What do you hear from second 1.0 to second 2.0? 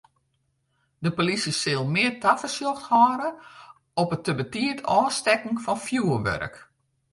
De polysje sil